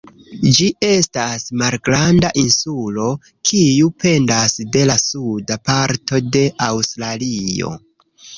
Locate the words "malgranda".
1.61-2.31